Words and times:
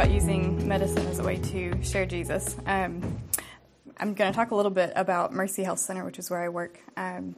about 0.00 0.10
using 0.10 0.66
medicine 0.66 1.06
as 1.06 1.18
a 1.20 1.22
way 1.22 1.36
to 1.36 1.80
share 1.84 2.04
Jesus. 2.04 2.56
Um, 2.66 3.20
I'm 3.98 4.14
going 4.14 4.32
to 4.32 4.36
talk 4.36 4.50
a 4.50 4.56
little 4.56 4.70
bit 4.70 4.92
about 4.96 5.32
Mercy 5.32 5.62
Health 5.62 5.78
Center, 5.78 6.04
which 6.04 6.18
is 6.18 6.30
where 6.30 6.40
I 6.40 6.48
work. 6.48 6.80
Um, 6.96 7.36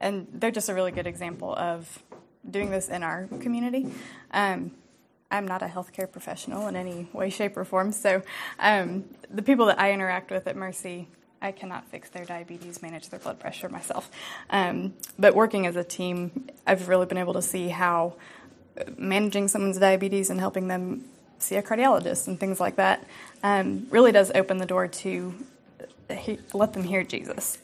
and 0.00 0.26
they're 0.32 0.50
just 0.50 0.68
a 0.68 0.74
really 0.74 0.92
good 0.92 1.06
example 1.06 1.54
of 1.54 2.02
doing 2.50 2.70
this 2.70 2.88
in 2.88 3.02
our 3.02 3.26
community. 3.40 3.90
Um, 4.32 4.72
I'm 5.30 5.46
not 5.46 5.62
a 5.62 5.66
healthcare 5.66 6.10
professional 6.10 6.68
in 6.68 6.76
any 6.76 7.08
way, 7.12 7.30
shape, 7.30 7.56
or 7.56 7.64
form, 7.64 7.92
so 7.92 8.22
um, 8.58 9.04
the 9.30 9.42
people 9.42 9.66
that 9.66 9.80
I 9.80 9.92
interact 9.92 10.30
with 10.30 10.46
at 10.46 10.56
Mercy, 10.56 11.08
I 11.40 11.52
cannot 11.52 11.86
fix 11.86 12.10
their 12.10 12.24
diabetes, 12.24 12.82
manage 12.82 13.08
their 13.08 13.20
blood 13.20 13.38
pressure 13.38 13.68
myself. 13.68 14.10
Um, 14.50 14.94
but 15.18 15.34
working 15.34 15.66
as 15.66 15.76
a 15.76 15.84
team, 15.84 16.48
I've 16.66 16.88
really 16.88 17.06
been 17.06 17.18
able 17.18 17.34
to 17.34 17.42
see 17.42 17.68
how 17.68 18.16
managing 18.98 19.48
someone's 19.48 19.78
diabetes 19.78 20.28
and 20.28 20.40
helping 20.40 20.68
them 20.68 21.04
see 21.42 21.56
a 21.56 21.62
cardiologist 21.62 22.26
and 22.26 22.38
things 22.38 22.60
like 22.60 22.76
that 22.76 23.06
um, 23.42 23.86
really 23.90 24.12
does 24.12 24.30
open 24.34 24.58
the 24.58 24.66
door 24.66 24.86
to 24.88 25.34
he, 26.10 26.38
let 26.52 26.72
them 26.72 26.82
hear 26.82 27.02
Jesus. 27.02 27.58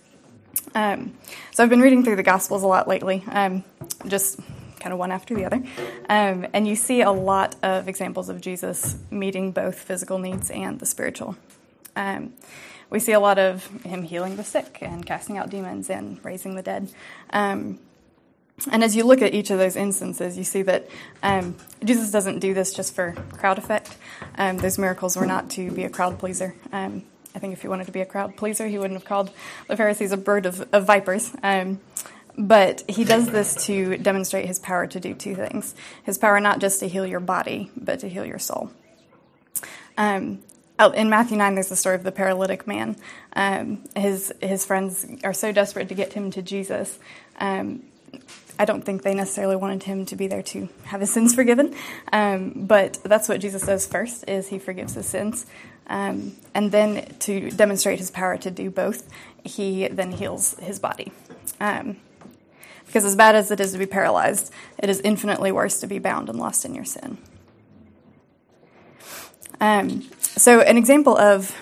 Um, 0.75 1.17
so 1.53 1.63
I've 1.63 1.71
been 1.71 1.81
reading 1.81 2.05
through 2.05 2.17
the 2.17 2.23
Gospels 2.23 2.63
a 2.63 2.67
lot 2.67 2.89
lately, 2.89 3.25
um, 3.29 3.65
just 4.07 4.41
kind 4.81 4.93
of 4.93 4.99
one 4.99 5.11
after 5.11 5.35
the 5.35 5.45
other. 5.45 5.63
Um, 6.09 6.47
and 6.53 6.67
you 6.67 6.77
see 6.77 7.01
a 7.01 7.11
lot 7.11 7.57
of 7.63 7.89
examples 7.89 8.29
of 8.29 8.41
Jesus 8.41 8.97
meeting 9.11 9.53
both 9.53 9.79
physical 9.79 10.19
needs 10.19 10.51
and 10.51 10.79
the 10.79 10.87
spiritual. 10.87 11.37
Um, 11.95 12.35
we 12.91 13.01
see 13.01 13.13
a 13.13 13.21
lot 13.21 13.39
of 13.39 13.67
him 13.83 14.03
healing 14.03 14.37
the 14.37 14.45
sick 14.45 14.79
and 14.81 15.05
casting 15.05 15.39
out 15.39 15.51
demons 15.51 15.91
and 15.91 16.25
raising 16.25 16.55
the 16.55 16.63
dead. 16.63 16.89
And 18.71 18.83
as 18.83 18.97
you 18.97 19.05
look 19.05 19.21
at 19.23 19.35
each 19.35 19.51
of 19.51 19.59
those 19.59 19.77
instances, 19.77 20.39
you 20.39 20.45
see 20.45 20.63
that 20.63 20.89
um, 21.23 21.57
Jesus 21.85 22.11
doesn't 22.11 22.39
do 22.39 22.55
this 22.55 22.73
just 22.73 22.95
for 22.95 23.13
crowd 23.33 23.59
effect. 23.59 23.97
Um, 24.39 24.57
those 24.59 24.79
miracles 24.79 25.17
were 25.17 25.27
not 25.27 25.51
to 25.51 25.71
be 25.71 25.85
a 25.85 25.91
crowd 25.91 26.19
pleaser. 26.19 26.55
Um, 26.73 27.05
I 27.35 27.39
think 27.39 27.53
if 27.53 27.63
he 27.63 27.69
wanted 27.69 27.85
to 27.87 27.93
be 27.93 28.01
a 28.01 28.07
crowd 28.07 28.37
pleaser, 28.37 28.67
he 28.67 28.79
wouldn't 28.79 28.99
have 28.99 29.07
called 29.07 29.31
the 29.69 29.77
Pharisees 29.77 30.11
a 30.11 30.17
bird 30.17 30.47
of, 30.47 30.67
of 30.73 30.87
vipers. 30.87 31.33
Um, 31.43 31.81
but 32.39 32.83
he 32.89 33.05
does 33.05 33.31
this 33.31 33.67
to 33.67 33.97
demonstrate 33.99 34.47
his 34.47 34.59
power 34.59 34.87
to 34.87 35.01
do 35.01 35.15
two 35.15 35.35
things 35.35 35.75
his 36.03 36.19
power 36.19 36.39
not 36.39 36.59
just 36.59 36.81
to 36.81 36.89
heal 36.89 37.07
your 37.07 37.21
body, 37.21 37.71
but 37.77 38.01
to 38.01 38.09
heal 38.09 38.25
your 38.25 38.39
soul. 38.39 38.71
Um, 39.97 40.41
in 40.95 41.09
Matthew 41.09 41.39
9, 41.39 41.55
there's 41.55 41.71
the 41.71 41.77
story 41.77 41.95
of 41.95 42.03
the 42.03 42.13
paralytic 42.13 42.67
man. 42.67 42.97
Um, 43.33 43.85
his, 43.97 44.33
his 44.43 44.67
friends 44.67 45.07
are 45.25 45.33
so 45.33 45.53
desperate 45.53 45.89
to 45.89 45.95
get 45.95 46.13
him 46.13 46.31
to 46.33 46.43
Jesus. 46.43 46.99
I 48.59 48.65
don't 48.65 48.83
think 48.83 49.03
they 49.03 49.15
necessarily 49.15 49.57
wanted 49.57 49.83
him 49.83 50.07
to 50.07 50.17
be 50.17 50.27
there 50.27 50.43
to 50.43 50.69
have 50.85 51.01
his 51.01 51.13
sins 51.13 51.35
forgiven, 51.35 51.75
um, 52.13 52.53
but 52.55 52.99
that's 53.05 53.29
what 53.29 53.41
Jesus 53.41 53.67
does 53.67 53.87
first: 53.87 54.29
is 54.29 54.49
he 54.49 54.59
forgives 54.59 54.95
his 54.95 55.07
sins, 55.07 55.47
um, 55.89 56.37
and 56.55 56.73
then 56.73 57.15
to 57.21 57.51
demonstrate 57.51 57.99
his 57.99 58.11
power 58.11 58.37
to 58.39 58.51
do 58.51 58.71
both, 58.71 59.09
he 59.45 59.89
then 59.89 60.13
heals 60.13 60.59
his 60.59 60.79
body. 60.79 61.13
Um, 61.61 61.97
because 62.87 63.05
as 63.05 63.17
bad 63.17 63.35
as 63.35 63.51
it 63.51 63.61
is 63.61 63.73
to 63.73 63.79
be 63.79 63.87
paralyzed, 63.87 64.53
it 64.79 64.89
is 64.89 65.01
infinitely 65.01 65.53
worse 65.53 65.81
to 65.81 65.87
be 65.87 65.99
bound 65.99 66.29
and 66.29 66.39
lost 66.39 66.65
in 66.65 66.75
your 66.75 66.85
sin. 66.85 67.19
Um, 69.61 70.09
so, 70.21 70.61
an 70.61 70.77
example 70.77 71.17
of 71.17 71.55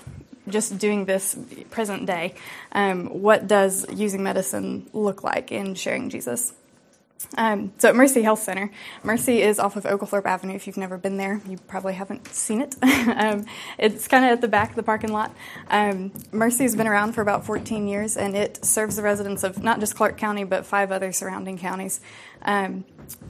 just 0.48 0.78
doing 0.78 1.06
this 1.06 1.36
present 1.70 2.06
day, 2.06 2.34
um, 2.72 3.06
what 3.06 3.46
does 3.46 3.86
using 3.92 4.22
medicine 4.22 4.88
look 4.92 5.22
like 5.22 5.50
in 5.50 5.74
sharing 5.74 6.10
Jesus? 6.10 6.52
Um, 7.36 7.72
so 7.78 7.88
at 7.88 7.96
Mercy 7.96 8.22
Health 8.22 8.42
Center, 8.42 8.70
Mercy 9.02 9.42
is 9.42 9.58
off 9.58 9.76
of 9.76 9.86
Oglethorpe 9.86 10.26
Avenue. 10.26 10.54
If 10.54 10.66
you've 10.66 10.76
never 10.76 10.96
been 10.96 11.16
there, 11.16 11.40
you 11.48 11.58
probably 11.66 11.94
haven't 11.94 12.28
seen 12.28 12.60
it. 12.60 12.76
um, 12.82 13.46
it's 13.78 14.08
kind 14.08 14.24
of 14.24 14.32
at 14.32 14.40
the 14.40 14.48
back 14.48 14.70
of 14.70 14.76
the 14.76 14.82
parking 14.82 15.12
lot. 15.12 15.34
Um, 15.68 16.12
Mercy 16.32 16.64
has 16.64 16.76
been 16.76 16.86
around 16.86 17.12
for 17.12 17.22
about 17.22 17.44
14 17.44 17.86
years, 17.86 18.16
and 18.16 18.36
it 18.36 18.64
serves 18.64 18.96
the 18.96 19.02
residents 19.02 19.42
of 19.44 19.62
not 19.62 19.80
just 19.80 19.94
Clark 19.94 20.16
County, 20.16 20.44
but 20.44 20.64
five 20.66 20.92
other 20.92 21.12
surrounding 21.12 21.58
counties, 21.58 22.00
um, 22.42 22.84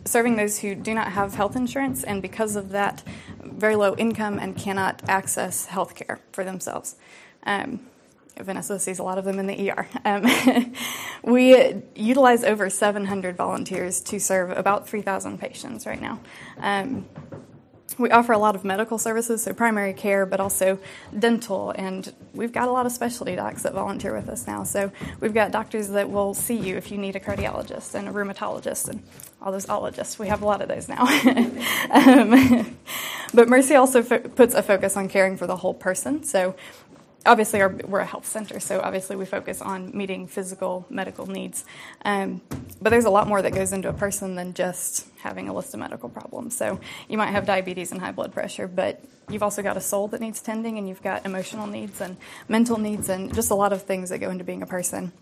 serving 0.05 0.37
those 0.37 0.59
who 0.59 0.75
do 0.75 0.95
not 0.95 1.13
have 1.13 1.35
health 1.35 1.57
insurance, 1.57 2.05
and 2.05 2.21
because 2.21 2.57
of 2.57 2.71
that, 2.71 3.03
very 3.43 3.77
low 3.77 3.95
income 3.97 4.39
and 4.39 4.57
cannot 4.57 5.03
access 5.09 5.67
health 5.67 5.95
care 5.95 6.21
for 6.33 6.45
themselves. 6.45 6.97
Um, 7.47 7.81
Vanessa 8.39 8.79
sees 8.79 8.99
a 8.99 9.03
lot 9.03 9.19
of 9.19 9.25
them 9.25 9.39
in 9.39 9.47
the 9.47 9.71
ER. 9.71 9.89
Um, 10.07 10.27
we 11.23 11.83
utilize 11.95 12.45
over 12.45 12.69
700 12.69 13.37
volunteers 13.37 14.03
to 14.03 14.21
serve 14.21 14.51
about 14.51 14.87
3,000 14.87 15.39
patients 15.39 15.87
right 15.87 16.01
now. 16.01 16.21
Um, 16.59 17.07
we 17.99 18.11
offer 18.11 18.33
a 18.33 18.39
lot 18.39 18.55
of 18.55 18.65
medical 18.65 18.99
services, 18.99 19.43
so 19.43 19.53
primary 19.53 19.93
care, 19.93 20.27
but 20.27 20.41
also 20.41 20.79
dental, 21.17 21.71
and 21.71 22.13
we've 22.33 22.53
got 22.53 22.69
a 22.69 22.73
lot 22.73 22.87
of 22.87 22.93
specialty 22.93 23.37
docs 23.37 23.63
that 23.63 23.73
volunteer 23.73 24.15
with 24.15 24.29
us 24.29 24.47
now. 24.47 24.65
So 24.65 24.91
we've 25.21 25.35
got 25.35 25.53
doctors 25.53 25.89
that 25.91 26.11
will 26.11 26.35
see 26.35 26.57
you 26.57 26.77
if 26.77 26.91
you 26.91 26.99
need 26.99 27.17
a 27.17 27.21
cardiologist 27.21 27.95
and 27.95 28.09
a 28.09 28.13
rheumatologist 28.13 28.89
and 28.89 29.03
all 29.41 29.53
those 29.53 29.69
ologists. 29.69 30.19
We 30.19 30.29
have 30.29 30.43
a 30.43 30.47
lot 30.47 30.63
of 30.63 30.69
those 30.69 30.89
now. 30.89 31.05
um, 31.91 32.77
but 33.35 33.49
Mercy 33.49 33.75
also 33.75 34.03
fo- 34.03 34.21
puts 34.21 34.55
a 34.55 34.63
focus 34.63 34.97
on 34.97 35.09
caring 35.09 35.37
for 35.37 35.47
the 35.47 35.57
whole 35.57 35.75
person. 35.75 36.25
So 36.25 36.55
obviously 37.27 37.61
our, 37.61 37.71
we're 37.71 38.01
a 38.01 38.07
health 38.07 38.27
center, 38.27 38.61
so 38.61 38.81
obviously 38.81 39.17
we 39.17 39.25
focus 39.25 39.63
on 39.63 39.97
meeting 39.97 40.27
physical 40.27 40.87
medical 40.91 41.27
needs. 41.27 41.65
Um, 42.05 42.43
but 42.81 42.91
there's 42.91 43.05
a 43.05 43.11
lot 43.11 43.27
more 43.27 43.43
that 43.43 43.53
goes 43.53 43.73
into 43.73 43.89
a 43.89 43.93
person 43.93 44.35
than 44.35 44.55
just 44.55 45.07
having 45.19 45.49
a 45.49 45.55
list 45.55 45.75
of 45.75 45.81
medical 45.81 46.09
problems. 46.09 46.57
So 46.57 46.81
you 47.09 47.17
might 47.17 47.31
have 47.31 47.47
diabetes 47.47 47.93
and 47.93 48.01
high 48.01 48.13
blood 48.13 48.33
pressure, 48.33 48.69
but 48.69 49.03
you've 49.29 49.43
also 49.43 49.63
got 49.63 49.77
a 49.77 49.81
soul 49.81 50.09
that 50.09 50.21
needs 50.21 50.41
tending, 50.43 50.79
and 50.79 50.89
you've 50.89 51.03
got 51.03 51.25
emotional 51.25 51.67
needs 51.67 52.01
and 52.01 52.17
mental 52.49 52.79
needs, 52.79 53.09
and 53.09 53.35
just 53.35 53.51
a 53.51 53.55
lot 53.55 53.73
of 53.73 53.83
things 53.83 54.11
that 54.11 54.19
go 54.19 54.31
into 54.31 54.45
being 54.45 54.63
a 54.63 54.67
person. 54.67 55.13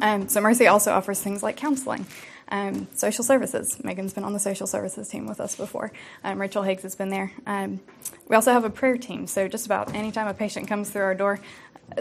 Um, 0.00 0.28
so 0.28 0.40
Mercy 0.40 0.66
also 0.66 0.92
offers 0.92 1.20
things 1.20 1.42
like 1.42 1.56
counseling. 1.56 2.06
Um, 2.50 2.88
social 2.94 3.22
services. 3.22 3.82
Megan's 3.84 4.12
been 4.12 4.24
on 4.24 4.32
the 4.32 4.40
social 4.40 4.66
services 4.66 5.08
team 5.08 5.26
with 5.26 5.40
us 5.40 5.54
before. 5.54 5.92
Um, 6.24 6.40
Rachel 6.40 6.64
Higgs 6.64 6.82
has 6.82 6.96
been 6.96 7.10
there. 7.10 7.32
Um, 7.46 7.80
we 8.28 8.34
also 8.34 8.52
have 8.52 8.64
a 8.64 8.70
prayer 8.70 8.96
team, 8.96 9.26
so 9.28 9.46
just 9.46 9.66
about 9.66 9.94
anytime 9.94 10.26
a 10.26 10.34
patient 10.34 10.66
comes 10.66 10.90
through 10.90 11.02
our 11.02 11.14
door, 11.14 11.38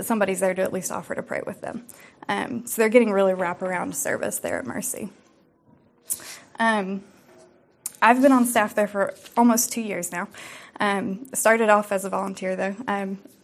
somebody's 0.02 0.40
there 0.40 0.54
to 0.54 0.62
at 0.62 0.74
least 0.74 0.92
offer 0.92 1.14
to 1.14 1.22
pray 1.22 1.42
with 1.46 1.62
them. 1.62 1.86
Um, 2.28 2.66
so 2.66 2.82
they're 2.82 2.90
getting 2.90 3.12
really 3.12 3.34
wraparound 3.34 3.96
service 3.96 4.40
there 4.40 4.60
at 4.60 4.66
Mercy. 4.66 5.10
Um, 6.60 7.04
I've 8.02 8.22
been 8.22 8.32
on 8.32 8.46
staff 8.46 8.76
there 8.76 8.88
for 8.88 9.14
almost 9.36 9.72
two 9.72 9.82
years 9.82 10.12
now. 10.12 10.28
Um, 10.80 11.28
started 11.34 11.70
off 11.70 11.92
as 11.92 12.06
a 12.06 12.10
volunteer 12.10 12.56
though. 12.56 12.76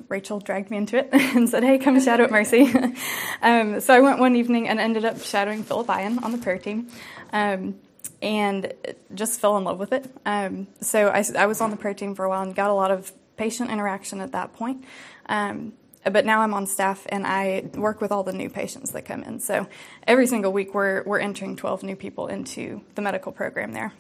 Rachel 0.08 0.40
dragged 0.40 0.72
me 0.72 0.78
into 0.78 0.98
it 0.98 1.10
and 1.12 1.50
said, 1.50 1.64
"Hey, 1.64 1.78
come 1.78 2.00
shadow 2.00 2.24
at 2.24 2.32
Mercy." 2.32 2.72
um, 3.42 3.80
so 3.80 3.94
I 3.94 4.00
went 4.00 4.20
one 4.20 4.36
evening 4.36 4.68
and 4.68 4.80
ended 4.80 5.06
up 5.06 5.20
shadowing 5.22 5.64
Philip 5.64 5.90
Ian 5.90 6.20
on 6.20 6.32
the 6.32 6.38
prayer 6.38 6.58
team, 6.58 6.88
um, 7.34 7.76
and 8.22 8.74
just 9.14 9.40
fell 9.40 9.58
in 9.58 9.64
love 9.64 9.80
with 9.80 9.94
it. 9.94 10.10
Um, 10.26 10.68
so 10.82 11.08
I, 11.08 11.24
I, 11.38 11.46
was 11.46 11.62
on 11.62 11.72
the 11.72 11.78
prayer 11.78 11.94
team 11.94 12.16
for 12.16 12.26
a 12.26 12.30
while 12.30 12.42
and 12.42 12.56
got 12.56 12.70
a 12.70 12.74
lot 12.74 12.92
of 12.92 13.12
patient 13.38 13.70
interaction 13.70 14.22
at 14.22 14.32
that 14.32 14.54
point. 14.54 14.84
Um, 15.28 15.74
but 16.10 16.26
now 16.26 16.42
I'm 16.42 16.54
on 16.54 16.68
staff 16.68 17.06
and 17.10 17.26
I 17.26 17.66
work 17.74 18.00
with 18.00 18.12
all 18.12 18.24
the 18.24 18.34
new 18.34 18.50
patients 18.50 18.92
that 18.92 19.06
come 19.06 19.24
in. 19.24 19.40
So 19.40 19.68
every 20.06 20.28
single 20.28 20.54
week 20.54 20.74
we're 20.74 21.04
we're 21.04 21.20
entering 21.20 21.56
12 21.56 21.84
new 21.84 21.96
people 21.96 22.28
into 22.28 22.82
the 22.94 23.02
medical 23.02 23.32
program 23.32 23.74
there. 23.74 23.94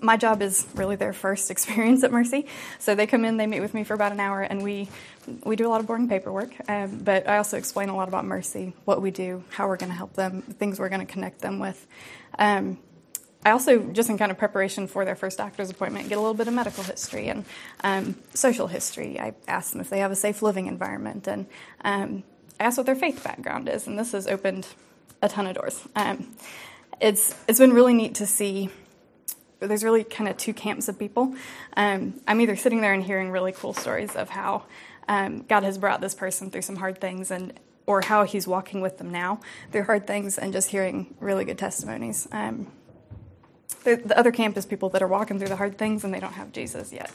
My 0.00 0.16
job 0.16 0.42
is 0.42 0.66
really 0.74 0.96
their 0.96 1.12
first 1.12 1.50
experience 1.54 2.04
at 2.04 2.12
Mercy. 2.12 2.46
So 2.78 2.94
they 2.94 3.06
come 3.06 3.24
in, 3.24 3.36
they 3.36 3.46
meet 3.46 3.60
with 3.60 3.74
me 3.74 3.84
for 3.84 3.94
about 3.94 4.12
an 4.12 4.20
hour, 4.20 4.42
and 4.42 4.62
we 4.62 4.88
we 5.44 5.56
do 5.56 5.66
a 5.66 5.70
lot 5.70 5.80
of 5.80 5.86
boring 5.86 6.08
paperwork. 6.08 6.50
Um, 6.68 7.00
but 7.04 7.28
I 7.28 7.36
also 7.36 7.58
explain 7.58 7.88
a 7.90 7.96
lot 7.96 8.08
about 8.08 8.24
Mercy, 8.24 8.74
what 8.84 9.02
we 9.02 9.10
do, 9.10 9.44
how 9.50 9.68
we're 9.68 9.76
going 9.76 9.90
to 9.90 9.96
help 9.96 10.14
them, 10.14 10.42
things 10.42 10.78
we're 10.78 10.88
going 10.88 11.06
to 11.06 11.12
connect 11.12 11.40
them 11.40 11.58
with. 11.58 11.86
Um, 12.38 12.78
I 13.44 13.52
also, 13.52 13.78
just 13.78 14.10
in 14.10 14.18
kind 14.18 14.30
of 14.30 14.38
preparation 14.38 14.88
for 14.88 15.04
their 15.04 15.14
first 15.14 15.38
doctor's 15.38 15.70
appointment, 15.70 16.08
get 16.08 16.18
a 16.18 16.20
little 16.20 16.34
bit 16.34 16.48
of 16.48 16.54
medical 16.54 16.82
history 16.82 17.28
and 17.28 17.44
um, 17.84 18.16
social 18.34 18.66
history. 18.66 19.18
I 19.18 19.34
ask 19.46 19.72
them 19.72 19.80
if 19.80 19.90
they 19.90 20.00
have 20.00 20.10
a 20.10 20.16
safe 20.16 20.42
living 20.42 20.66
environment, 20.66 21.26
and 21.28 21.46
um, 21.84 22.24
I 22.58 22.64
ask 22.64 22.76
what 22.76 22.86
their 22.86 22.96
faith 22.96 23.22
background 23.22 23.68
is, 23.68 23.86
and 23.86 23.98
this 23.98 24.12
has 24.12 24.26
opened 24.26 24.66
a 25.22 25.28
ton 25.28 25.46
of 25.46 25.54
doors. 25.54 25.86
Um, 25.94 26.34
it's 27.00 27.34
it's 27.46 27.60
been 27.60 27.72
really 27.72 27.94
neat 27.94 28.16
to 28.16 28.26
see 28.26 28.70
there's 29.60 29.84
really 29.84 30.04
kind 30.04 30.28
of 30.28 30.36
two 30.36 30.54
camps 30.54 30.88
of 30.88 30.98
people. 30.98 31.34
Um, 31.76 32.20
I'm 32.26 32.40
either 32.40 32.56
sitting 32.56 32.80
there 32.80 32.92
and 32.92 33.02
hearing 33.02 33.30
really 33.30 33.52
cool 33.52 33.74
stories 33.74 34.14
of 34.14 34.30
how 34.30 34.64
um, 35.08 35.42
God 35.48 35.62
has 35.62 35.78
brought 35.78 36.00
this 36.00 36.14
person 36.14 36.50
through 36.50 36.62
some 36.62 36.76
hard 36.76 37.00
things 37.00 37.30
and 37.30 37.58
or 37.86 38.02
how 38.02 38.24
he's 38.24 38.46
walking 38.46 38.82
with 38.82 38.98
them 38.98 39.10
now 39.10 39.40
through 39.72 39.84
hard 39.84 40.06
things 40.06 40.36
and 40.36 40.52
just 40.52 40.68
hearing 40.68 41.14
really 41.20 41.46
good 41.46 41.56
testimonies. 41.56 42.28
Um, 42.30 42.70
the, 43.84 43.96
the, 43.96 44.18
other 44.18 44.30
camp 44.30 44.58
is 44.58 44.66
people 44.66 44.90
that 44.90 45.02
are 45.02 45.08
walking 45.08 45.38
through 45.38 45.48
the 45.48 45.56
hard 45.56 45.78
things 45.78 46.04
and 46.04 46.12
they 46.12 46.20
don't 46.20 46.34
have 46.34 46.52
Jesus 46.52 46.92
yet. 46.92 47.10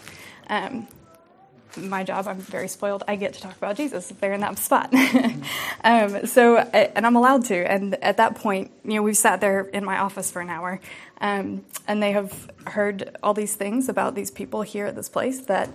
My 1.78 2.04
job, 2.04 2.28
I'm 2.28 2.38
very 2.38 2.68
spoiled. 2.68 3.04
I 3.08 3.16
get 3.16 3.34
to 3.34 3.42
talk 3.42 3.58
about 3.58 3.78
Jesus 3.78 4.12
if 4.12 4.20
they're 4.20 4.34
in 4.34 4.42
that 4.42 4.58
spot. 4.60 4.94
um, 5.84 6.26
so, 6.28 6.58
and 6.58 7.06
I'm 7.06 7.16
allowed 7.16 7.46
to. 7.46 7.56
And 7.56 7.96
at 8.04 8.18
that 8.18 8.36
point, 8.36 8.72
you 8.84 8.96
know, 8.96 9.02
we've 9.02 9.18
sat 9.18 9.42
there 9.42 9.62
in 9.62 9.84
my 9.84 9.98
office 10.00 10.32
for 10.32 10.42
an 10.42 10.50
hour, 10.50 10.80
um, 11.20 11.66
and 11.88 12.02
they 12.02 12.12
have 12.12 12.52
heard 12.68 13.18
all 13.24 13.34
these 13.34 13.56
things 13.56 13.90
about 13.90 14.16
these 14.16 14.30
people 14.30 14.62
here 14.62 14.86
at 14.86 14.96
this 14.96 15.10
place 15.10 15.42
that 15.42 15.70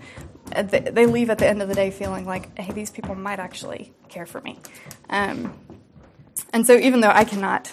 they 0.50 1.06
leave 1.06 1.30
at 1.30 1.38
the 1.38 1.46
end 1.46 1.62
of 1.62 1.68
the 1.68 1.74
day 1.74 1.90
feeling 1.90 2.24
like, 2.24 2.56
hey, 2.58 2.72
these 2.72 2.90
people 2.90 3.14
might 3.14 3.38
actually 3.38 3.92
care 4.08 4.26
for 4.26 4.40
me. 4.40 4.58
Um, 5.10 5.52
and 6.52 6.66
so, 6.66 6.76
even 6.76 7.00
though 7.00 7.10
I 7.10 7.24
cannot 7.24 7.70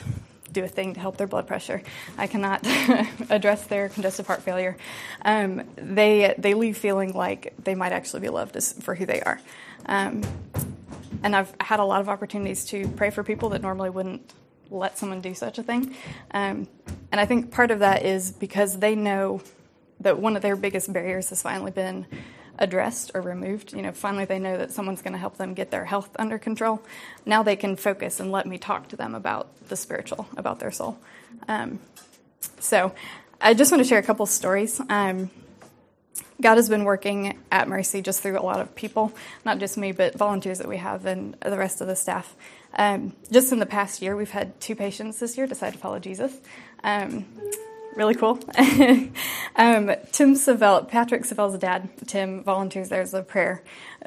do 0.55 0.63
a 0.63 0.67
thing 0.67 0.93
to 0.95 0.99
help 0.99 1.17
their 1.17 1.27
blood 1.27 1.45
pressure. 1.45 1.83
I 2.17 2.27
cannot 2.27 2.65
address 3.29 3.65
their 3.67 3.89
congestive 3.89 4.25
heart 4.25 4.41
failure. 4.41 4.77
Um, 5.23 5.63
they 5.75 6.33
they 6.37 6.53
leave 6.55 6.77
feeling 6.77 7.13
like 7.13 7.53
they 7.63 7.75
might 7.75 7.91
actually 7.91 8.21
be 8.21 8.29
loved 8.29 8.55
as, 8.55 8.73
for 8.73 8.95
who 8.95 9.05
they 9.05 9.21
are. 9.21 9.39
Um, 9.85 10.23
and 11.21 11.35
I've 11.35 11.53
had 11.59 11.79
a 11.79 11.85
lot 11.85 12.01
of 12.01 12.09
opportunities 12.09 12.65
to 12.65 12.87
pray 12.89 13.09
for 13.11 13.23
people 13.23 13.49
that 13.49 13.61
normally 13.61 13.89
wouldn't 13.89 14.33
let 14.71 14.97
someone 14.97 15.21
do 15.21 15.33
such 15.33 15.59
a 15.59 15.63
thing. 15.63 15.95
Um, 16.31 16.67
and 17.11 17.21
I 17.21 17.25
think 17.25 17.51
part 17.51 17.71
of 17.71 17.79
that 17.79 18.03
is 18.03 18.31
because 18.31 18.79
they 18.79 18.95
know 18.95 19.41
that 19.99 20.19
one 20.19 20.35
of 20.35 20.41
their 20.41 20.55
biggest 20.55 20.91
barriers 20.91 21.29
has 21.29 21.41
finally 21.41 21.71
been 21.71 22.05
addressed 22.59 23.11
or 23.13 23.21
removed. 23.21 23.73
You 23.73 23.81
know, 23.81 23.91
finally 23.91 24.25
they 24.25 24.39
know 24.39 24.57
that 24.57 24.71
someone's 24.71 25.01
going 25.01 25.13
to 25.13 25.19
help 25.19 25.37
them 25.37 25.53
get 25.53 25.71
their 25.71 25.85
health 25.85 26.09
under 26.17 26.37
control. 26.37 26.81
Now 27.25 27.43
they 27.43 27.55
can 27.55 27.75
focus 27.75 28.19
and 28.19 28.31
let 28.31 28.45
me 28.45 28.57
talk 28.57 28.89
to 28.89 28.95
them 28.95 29.15
about 29.15 29.67
the 29.67 29.75
spiritual, 29.75 30.27
about 30.37 30.59
their 30.59 30.71
soul. 30.71 30.97
Um, 31.47 31.79
so 32.59 32.93
I 33.41 33.53
just 33.53 33.71
want 33.71 33.83
to 33.83 33.87
share 33.87 33.99
a 33.99 34.03
couple 34.03 34.25
stories. 34.25 34.81
Um, 34.89 35.29
God 36.41 36.55
has 36.55 36.67
been 36.67 36.83
working 36.83 37.37
at 37.51 37.67
Mercy 37.67 38.01
just 38.01 38.21
through 38.21 38.37
a 38.37 38.41
lot 38.41 38.59
of 38.59 38.75
people, 38.75 39.13
not 39.45 39.59
just 39.59 39.77
me, 39.77 39.91
but 39.91 40.17
volunteers 40.17 40.57
that 40.57 40.67
we 40.67 40.77
have 40.77 41.05
and 41.05 41.33
the 41.41 41.57
rest 41.57 41.81
of 41.81 41.87
the 41.87 41.95
staff. 41.95 42.35
Um, 42.77 43.13
just 43.31 43.53
in 43.53 43.59
the 43.59 43.65
past 43.65 44.01
year, 44.01 44.17
we've 44.17 44.31
had 44.31 44.59
two 44.59 44.75
patients 44.75 45.19
this 45.19 45.37
year 45.37 45.47
decide 45.47 45.73
to 45.73 45.79
follow 45.79 45.99
Jesus. 45.99 46.35
Um, 46.83 47.25
really 47.95 48.15
cool. 48.15 48.39
um, 49.55 49.91
Tim 50.11 50.35
Savell, 50.35 50.85
Patrick 50.85 51.25
Savell's 51.25 51.57
dad, 51.57 51.89
Tim, 52.07 52.43
volunteers 52.43 52.89
there 52.89 53.01
as 53.01 53.13
a 53.13 53.21
prayer, 53.21 53.63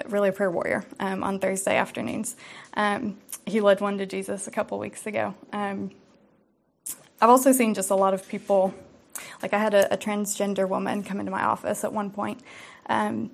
really 0.07 0.29
a 0.29 0.33
prayer 0.33 0.51
warrior 0.51 0.85
um, 1.01 1.25
on 1.25 1.39
Thursday 1.39 1.77
afternoons. 1.77 2.37
Um, 2.75 3.19
he 3.47 3.61
led 3.61 3.81
one 3.81 3.99
to 3.99 4.07
Jesus 4.07 4.47
a 4.47 4.51
couple 4.51 4.79
weeks 4.79 5.07
ago. 5.07 5.35
Um, 5.53 5.91
I've 7.21 7.31
also 7.31 7.53
seen 7.53 7.75
just 7.75 7.91
a 7.91 7.97
lot 7.97 8.15
of 8.15 8.29
people, 8.29 8.75
like 9.43 9.53
I 9.53 9.59
had 9.59 9.75
a, 9.75 9.93
a 9.93 9.97
transgender 9.97 10.69
woman 10.69 11.03
come 11.03 11.19
into 11.19 11.33
my 11.33 11.43
office 11.43 11.83
at 11.83 11.93
one 11.93 12.11
point 12.11 12.41
um, 12.87 13.31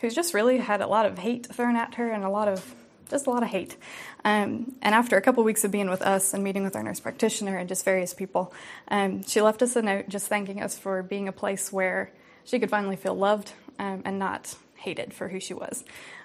who's 0.00 0.14
just 0.14 0.34
really 0.34 0.58
had 0.58 0.80
a 0.80 0.86
lot 0.86 1.06
of 1.06 1.18
hate 1.18 1.46
thrown 1.46 1.76
at 1.76 1.94
her 1.94 2.10
and 2.10 2.24
a 2.24 2.28
lot 2.28 2.48
of 2.48 2.74
just 3.12 3.26
a 3.26 3.30
lot 3.30 3.42
of 3.42 3.48
hate. 3.48 3.76
Um, 4.24 4.74
and 4.82 4.94
after 4.94 5.16
a 5.16 5.22
couple 5.22 5.44
weeks 5.44 5.62
of 5.64 5.70
being 5.70 5.88
with 5.88 6.02
us 6.02 6.34
and 6.34 6.42
meeting 6.42 6.64
with 6.64 6.74
our 6.74 6.82
nurse 6.82 6.98
practitioner 6.98 7.56
and 7.56 7.68
just 7.68 7.84
various 7.84 8.12
people, 8.12 8.52
um, 8.88 9.22
she 9.22 9.40
left 9.40 9.62
us 9.62 9.76
a 9.76 9.82
note 9.82 10.08
just 10.08 10.28
thanking 10.28 10.60
us 10.60 10.76
for 10.76 11.02
being 11.02 11.28
a 11.28 11.32
place 11.32 11.72
where 11.72 12.10
she 12.44 12.58
could 12.58 12.70
finally 12.70 12.96
feel 12.96 13.14
loved 13.14 13.52
um, 13.78 14.02
and 14.04 14.18
not 14.18 14.54
hated 14.74 15.14
for 15.14 15.28
who 15.28 15.38
she 15.38 15.54
was. 15.54 15.84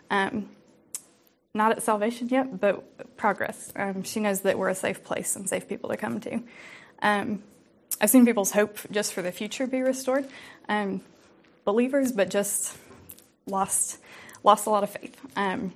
Um, 0.10 0.50
not 1.54 1.72
at 1.72 1.84
salvation 1.84 2.30
yet, 2.30 2.60
but 2.60 3.18
progress. 3.18 3.72
Um, 3.76 4.04
she 4.04 4.20
knows 4.20 4.42
that 4.42 4.58
we're 4.58 4.70
a 4.70 4.76
safe 4.76 5.04
place 5.04 5.36
and 5.36 5.48
safe 5.48 5.68
people 5.68 5.90
to 5.90 5.98
come 5.98 6.20
to. 6.22 6.42
Um, 7.02 7.44
I've 8.00 8.10
seen 8.10 8.26
people's 8.26 8.52
hope 8.52 8.80
just 8.92 9.14
for 9.14 9.22
the 9.22 9.32
future 9.32 9.68
be 9.68 9.82
restored. 9.82 10.28
believers, 11.66 12.12
but 12.12 12.30
just 12.30 12.78
lost 13.46 13.98
lost 14.44 14.66
a 14.66 14.70
lot 14.70 14.84
of 14.84 14.90
faith. 14.90 15.20
Um, 15.36 15.74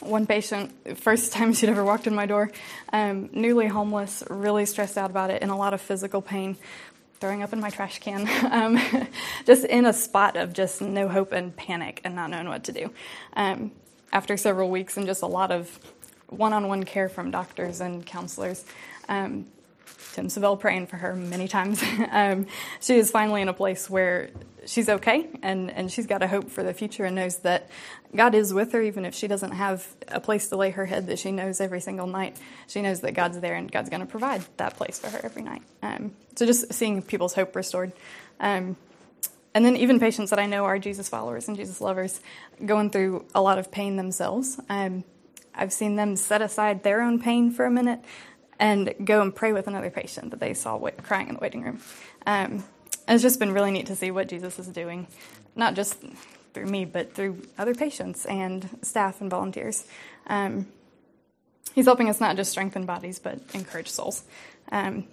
one 0.00 0.26
patient, 0.26 0.98
first 0.98 1.32
time 1.32 1.52
she'd 1.52 1.68
ever 1.68 1.84
walked 1.84 2.06
in 2.06 2.14
my 2.14 2.26
door, 2.26 2.50
um, 2.92 3.28
newly 3.32 3.66
homeless, 3.66 4.22
really 4.28 4.66
stressed 4.66 4.98
out 4.98 5.10
about 5.10 5.30
it, 5.30 5.42
in 5.42 5.50
a 5.50 5.56
lot 5.56 5.74
of 5.74 5.80
physical 5.80 6.22
pain, 6.22 6.56
throwing 7.20 7.42
up 7.42 7.52
in 7.52 7.60
my 7.60 7.70
trash 7.70 7.98
can, 7.98 8.28
um, 8.52 8.78
just 9.46 9.64
in 9.64 9.86
a 9.86 9.92
spot 9.92 10.36
of 10.36 10.52
just 10.52 10.80
no 10.80 11.08
hope 11.08 11.32
and 11.32 11.56
panic 11.56 12.00
and 12.04 12.14
not 12.14 12.30
knowing 12.30 12.48
what 12.48 12.64
to 12.64 12.72
do. 12.72 12.90
Um, 13.34 13.72
after 14.12 14.36
several 14.36 14.70
weeks 14.70 14.96
and 14.96 15.06
just 15.06 15.22
a 15.22 15.26
lot 15.26 15.50
of 15.50 15.78
one 16.28 16.52
on 16.52 16.68
one 16.68 16.84
care 16.84 17.08
from 17.08 17.30
doctors 17.30 17.80
and 17.80 18.04
counselors, 18.04 18.64
um, 19.08 19.46
Tim 20.12 20.28
Savell 20.28 20.56
praying 20.58 20.86
for 20.86 20.96
her 20.96 21.14
many 21.14 21.48
times. 21.48 21.82
um, 22.10 22.46
she 22.80 22.96
is 22.96 23.10
finally 23.10 23.42
in 23.42 23.48
a 23.48 23.52
place 23.52 23.90
where 23.90 24.30
she's 24.66 24.88
okay 24.88 25.28
and, 25.42 25.70
and 25.70 25.90
she's 25.90 26.06
got 26.06 26.22
a 26.22 26.28
hope 26.28 26.50
for 26.50 26.62
the 26.62 26.74
future 26.74 27.04
and 27.04 27.16
knows 27.16 27.38
that 27.38 27.70
God 28.14 28.34
is 28.34 28.52
with 28.52 28.72
her, 28.72 28.82
even 28.82 29.04
if 29.04 29.14
she 29.14 29.26
doesn't 29.26 29.52
have 29.52 29.86
a 30.08 30.20
place 30.20 30.48
to 30.48 30.56
lay 30.56 30.70
her 30.70 30.86
head 30.86 31.06
that 31.06 31.18
she 31.18 31.32
knows 31.32 31.60
every 31.60 31.80
single 31.80 32.06
night. 32.06 32.36
She 32.66 32.82
knows 32.82 33.00
that 33.00 33.12
God's 33.12 33.40
there 33.40 33.54
and 33.54 33.70
God's 33.70 33.88
going 33.88 34.00
to 34.00 34.06
provide 34.06 34.44
that 34.56 34.76
place 34.76 34.98
for 34.98 35.08
her 35.08 35.20
every 35.22 35.42
night. 35.42 35.62
Um, 35.82 36.12
so 36.34 36.46
just 36.46 36.72
seeing 36.72 37.02
people's 37.02 37.34
hope 37.34 37.54
restored. 37.56 37.92
Um, 38.40 38.76
and 39.54 39.64
then 39.64 39.76
even 39.76 39.98
patients 39.98 40.30
that 40.30 40.38
I 40.38 40.46
know 40.46 40.64
are 40.64 40.78
Jesus 40.78 41.08
followers 41.08 41.48
and 41.48 41.56
Jesus 41.56 41.80
lovers 41.80 42.20
going 42.64 42.90
through 42.90 43.24
a 43.34 43.40
lot 43.40 43.58
of 43.58 43.70
pain 43.70 43.96
themselves. 43.96 44.60
Um, 44.68 45.04
I've 45.54 45.72
seen 45.72 45.96
them 45.96 46.16
set 46.16 46.42
aside 46.42 46.82
their 46.82 47.00
own 47.00 47.20
pain 47.20 47.50
for 47.50 47.64
a 47.64 47.70
minute 47.70 48.00
and 48.58 48.94
go 49.04 49.22
and 49.22 49.34
pray 49.34 49.52
with 49.52 49.66
another 49.66 49.90
patient 49.90 50.30
that 50.30 50.40
they 50.40 50.54
saw 50.54 50.78
crying 51.02 51.28
in 51.28 51.34
the 51.34 51.40
waiting 51.40 51.62
room. 51.62 51.80
Um, 52.26 52.64
it's 53.08 53.22
just 53.22 53.38
been 53.38 53.52
really 53.52 53.70
neat 53.70 53.86
to 53.86 53.96
see 53.96 54.10
what 54.10 54.28
Jesus 54.28 54.58
is 54.58 54.66
doing, 54.68 55.06
not 55.54 55.74
just 55.74 55.96
through 56.54 56.66
me, 56.66 56.84
but 56.84 57.14
through 57.14 57.42
other 57.58 57.74
patients 57.74 58.24
and 58.26 58.68
staff 58.82 59.20
and 59.20 59.30
volunteers. 59.30 59.86
Um, 60.26 60.66
he's 61.74 61.84
helping 61.84 62.08
us 62.08 62.20
not 62.20 62.36
just 62.36 62.50
strengthen 62.50 62.86
bodies, 62.86 63.18
but 63.18 63.38
encourage 63.54 63.88
souls. 63.88 64.24
Um, 64.72 65.06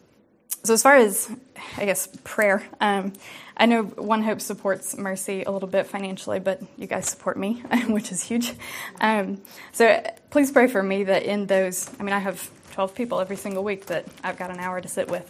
so, 0.64 0.74
as 0.74 0.82
far 0.82 0.96
as, 0.96 1.30
I 1.78 1.84
guess, 1.84 2.08
prayer, 2.24 2.64
um, 2.80 3.12
I 3.58 3.66
know 3.66 3.84
One 3.84 4.24
Hope 4.24 4.40
supports 4.40 4.96
Mercy 4.96 5.44
a 5.44 5.52
little 5.52 5.68
bit 5.68 5.88
financially, 5.88 6.40
but 6.40 6.62
you 6.78 6.88
guys 6.88 7.10
support 7.10 7.38
me, 7.38 7.56
which 7.88 8.14
is 8.14 8.24
huge. 8.24 8.54
Um, 9.02 9.42
so, 9.74 10.02
please 10.30 10.52
pray 10.52 10.68
for 10.68 10.82
me 10.82 11.04
that 11.04 11.24
in 11.24 11.48
those, 11.48 11.92
I 12.00 12.04
mean, 12.04 12.14
I 12.14 12.20
have 12.20 12.50
12 12.72 12.96
people 12.96 13.20
every 13.20 13.36
single 13.36 13.64
week 13.64 13.88
that 13.88 14.06
I've 14.24 14.38
got 14.38 14.52
an 14.52 14.60
hour 14.60 14.80
to 14.80 14.88
sit 14.88 15.10
with. 15.12 15.30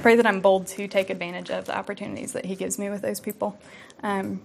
Pray 0.00 0.16
that 0.16 0.26
I'm 0.26 0.40
bold 0.40 0.66
to 0.68 0.88
take 0.88 1.10
advantage 1.10 1.50
of 1.50 1.66
the 1.66 1.76
opportunities 1.76 2.32
that 2.32 2.46
He 2.46 2.56
gives 2.56 2.78
me 2.78 2.88
with 2.88 3.02
those 3.02 3.20
people. 3.20 3.58
Um, 4.02 4.40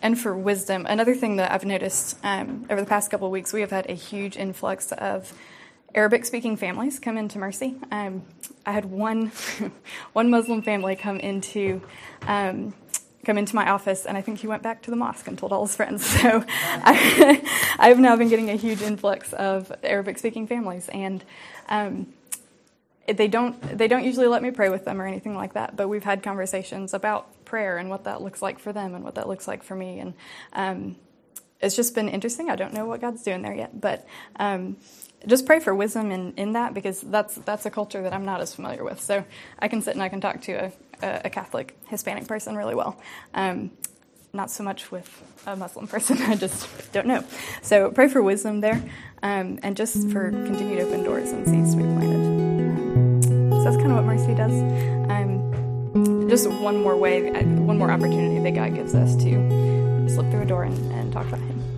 and 0.00 0.18
for 0.18 0.36
wisdom, 0.36 0.86
another 0.88 1.14
thing 1.14 1.36
that 1.36 1.50
I've 1.50 1.64
noticed 1.64 2.16
um, 2.22 2.66
over 2.70 2.80
the 2.80 2.86
past 2.86 3.10
couple 3.10 3.26
of 3.26 3.32
weeks, 3.32 3.52
we 3.52 3.62
have 3.62 3.70
had 3.70 3.90
a 3.90 3.94
huge 3.94 4.36
influx 4.36 4.92
of 4.92 5.32
Arabic 5.92 6.24
speaking 6.24 6.56
families 6.56 7.00
come 7.00 7.18
into 7.18 7.38
Mercy. 7.38 7.74
Um, 7.90 8.22
I 8.64 8.70
had 8.70 8.84
one, 8.84 9.32
one 10.12 10.30
Muslim 10.30 10.62
family 10.62 10.94
come 10.94 11.18
into 11.18 11.82
um, 12.22 12.72
come 13.24 13.36
into 13.36 13.54
my 13.54 13.68
office, 13.70 14.06
and 14.06 14.16
I 14.16 14.22
think 14.22 14.38
he 14.38 14.46
went 14.46 14.62
back 14.62 14.82
to 14.82 14.90
the 14.90 14.96
mosque 14.96 15.26
and 15.28 15.36
told 15.36 15.52
all 15.52 15.66
his 15.66 15.76
friends. 15.76 16.06
So 16.20 16.44
I, 16.48 17.42
have 17.78 17.98
now 17.98 18.14
been 18.16 18.28
getting 18.28 18.50
a 18.50 18.56
huge 18.56 18.82
influx 18.82 19.32
of 19.32 19.72
Arabic-speaking 19.82 20.46
families, 20.46 20.88
and 20.92 21.24
um, 21.68 22.12
they 23.12 23.28
don't 23.28 23.60
they 23.76 23.88
don't 23.88 24.04
usually 24.04 24.26
let 24.26 24.42
me 24.42 24.50
pray 24.50 24.68
with 24.68 24.84
them 24.84 25.00
or 25.00 25.06
anything 25.06 25.34
like 25.34 25.54
that. 25.54 25.76
But 25.76 25.88
we've 25.88 26.04
had 26.04 26.22
conversations 26.22 26.94
about 26.94 27.44
prayer 27.44 27.78
and 27.78 27.90
what 27.90 28.04
that 28.04 28.22
looks 28.22 28.42
like 28.42 28.58
for 28.58 28.72
them 28.72 28.94
and 28.94 29.04
what 29.04 29.14
that 29.16 29.28
looks 29.28 29.48
like 29.48 29.62
for 29.62 29.74
me, 29.74 29.98
and 29.98 30.14
um, 30.52 30.96
it's 31.60 31.76
just 31.76 31.94
been 31.94 32.08
interesting. 32.08 32.50
I 32.50 32.56
don't 32.56 32.72
know 32.72 32.86
what 32.86 33.00
God's 33.00 33.22
doing 33.22 33.42
there 33.42 33.54
yet, 33.54 33.80
but 33.80 34.06
um, 34.36 34.76
just 35.26 35.46
pray 35.46 35.60
for 35.60 35.74
wisdom 35.74 36.10
in, 36.10 36.32
in 36.36 36.52
that 36.52 36.74
because 36.74 37.00
that's 37.00 37.34
that's 37.36 37.66
a 37.66 37.70
culture 37.70 38.02
that 38.02 38.12
I'm 38.12 38.24
not 38.24 38.40
as 38.40 38.54
familiar 38.54 38.84
with. 38.84 39.00
So 39.00 39.24
I 39.58 39.68
can 39.68 39.82
sit 39.82 39.94
and 39.94 40.02
I 40.02 40.08
can 40.08 40.20
talk 40.20 40.40
to 40.42 40.72
a, 41.02 41.20
a 41.24 41.30
Catholic 41.30 41.76
Hispanic 41.86 42.26
person 42.26 42.56
really 42.56 42.74
well. 42.74 43.00
Um, 43.34 43.70
not 44.32 44.50
so 44.50 44.62
much 44.62 44.90
with 44.90 45.42
a 45.46 45.56
Muslim 45.56 45.86
person. 45.86 46.18
I 46.22 46.36
just 46.36 46.92
don't 46.92 47.06
know. 47.06 47.24
So 47.62 47.90
pray 47.90 48.08
for 48.08 48.22
wisdom 48.22 48.60
there, 48.60 48.82
um, 49.22 49.58
and 49.62 49.76
just 49.76 50.08
for 50.10 50.30
continued 50.30 50.80
open 50.80 51.04
doors 51.04 51.30
and 51.30 51.46
seeds 51.46 51.74
to 51.74 51.78
be 51.78 51.84
planted. 51.84 52.49
So 53.60 53.64
that's 53.64 53.76
kind 53.76 53.92
of 53.92 53.96
what 53.96 54.06
mercy 54.06 54.34
does. 54.34 54.52
Um, 55.10 56.28
just 56.30 56.48
one 56.48 56.82
more 56.82 56.96
way, 56.96 57.30
one 57.30 57.76
more 57.76 57.90
opportunity 57.90 58.38
that 58.42 58.52
God 58.52 58.74
gives 58.74 58.94
us 58.94 59.14
to 59.16 60.08
slip 60.08 60.30
through 60.30 60.42
a 60.42 60.46
door 60.46 60.62
and, 60.64 60.92
and 60.92 61.12
talk 61.12 61.26
about 61.26 61.40
Him. 61.40 61.69